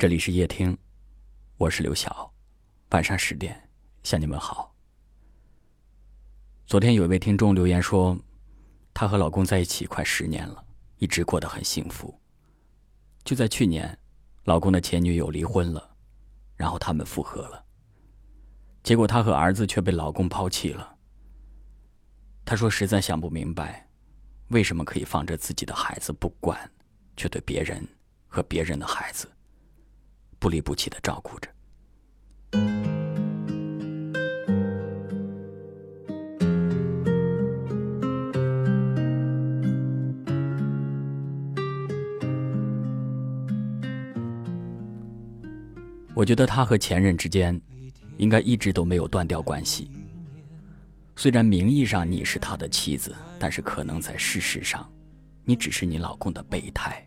[0.00, 0.74] 这里是夜听，
[1.58, 2.32] 我是刘晓，
[2.92, 3.68] 晚上十点
[4.02, 4.74] 向你们好。
[6.66, 8.18] 昨天有一位听众留言说，
[8.94, 10.64] 她和老公在一起快十年了，
[10.96, 12.18] 一直过得很幸福。
[13.24, 13.98] 就在去年，
[14.44, 15.94] 老公的前女友离婚了，
[16.56, 17.62] 然后他们复合了。
[18.82, 20.96] 结果她和儿子却被老公抛弃了。
[22.46, 23.86] 她说实在想不明白，
[24.48, 26.58] 为什么可以放着自己的孩子不管，
[27.18, 27.86] 却对别人
[28.28, 29.30] 和别人的孩子。
[30.40, 31.48] 不离不弃的照顾着。
[46.12, 47.58] 我觉得他和前任之间，
[48.18, 49.90] 应该一直都没有断掉关系。
[51.16, 54.90] 虽然名义上你是他的妻子，但是可能在事实上，
[55.44, 57.02] 你只是你老公的备胎，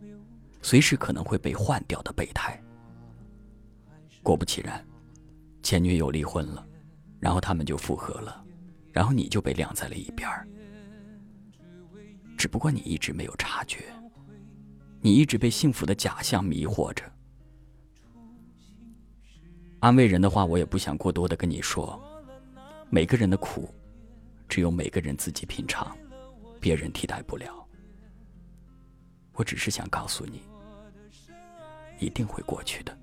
[0.63, 2.59] 随时可能会被换掉的备胎。
[4.23, 4.83] 果不其然，
[5.61, 6.65] 前女友离婚了，
[7.19, 8.43] 然后他们就复合了，
[8.91, 10.47] 然后你就被晾在了一边儿。
[12.37, 13.93] 只不过你一直没有察觉，
[15.01, 17.03] 你一直被幸福的假象迷惑着。
[19.81, 22.01] 安慰人的话，我也不想过多的跟你说。
[22.89, 23.73] 每个人的苦，
[24.47, 25.97] 只有每个人自己品尝，
[26.61, 27.67] 别人替代不了。
[29.33, 30.43] 我只是想告诉你，
[31.99, 32.97] 一定会过去的。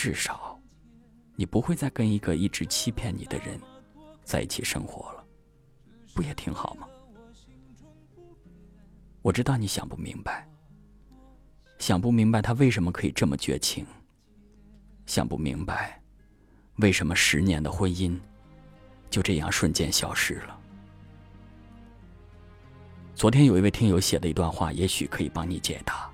[0.00, 0.56] 至少，
[1.34, 3.60] 你不会再跟一个一直欺骗你的人
[4.22, 5.24] 在一起生活了，
[6.14, 6.86] 不也挺好吗？
[9.22, 10.48] 我知道你想不明白，
[11.80, 13.84] 想不明白他为什么可以这么绝情，
[15.04, 16.00] 想不明白
[16.76, 18.16] 为什么十年的婚姻
[19.10, 20.60] 就这样瞬间消失了。
[23.16, 26.08] 昨天有一位听友写的一段话，也许可以帮你解答：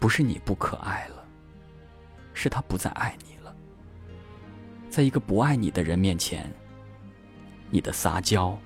[0.00, 1.15] 不是你不可爱了。
[2.36, 3.56] 是他不再爱你了，
[4.90, 6.52] 在一个不爱你的人面前，
[7.70, 8.56] 你的撒娇，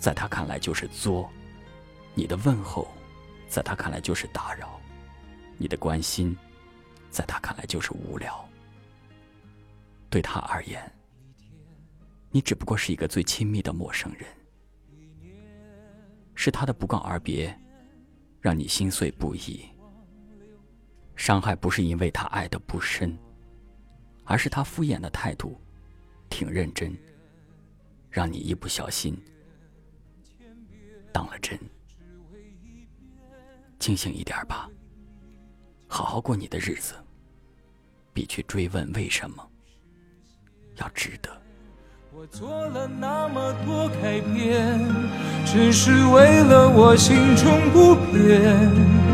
[0.00, 1.30] 在他看来就是作；
[2.12, 2.88] 你的问候，
[3.46, 4.66] 在他看来就是打扰；
[5.56, 6.36] 你的关心，
[7.08, 8.44] 在他看来就是无聊。
[10.10, 10.92] 对他而言，
[12.30, 14.26] 你只不过是一个最亲密的陌生人。
[16.34, 17.56] 是他的不告而别，
[18.40, 19.64] 让你心碎不已。
[21.16, 23.16] 伤害不是因为他爱的不深，
[24.24, 25.60] 而是他敷衍的态度，
[26.28, 26.96] 挺认真，
[28.10, 29.16] 让你一不小心
[31.12, 31.58] 当了真。
[33.78, 34.68] 清醒一点吧，
[35.86, 36.94] 好好过你的日子，
[38.12, 39.46] 比去追问为什么
[40.76, 41.30] 要值得。
[42.12, 44.78] 我做了那么多改变，
[45.44, 49.13] 只是为了我心中不变。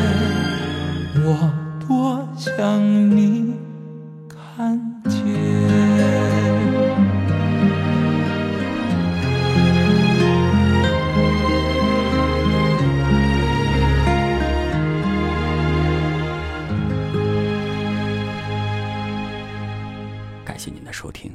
[20.51, 21.33] 感谢您的收听，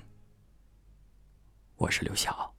[1.76, 2.55] 我是刘晓。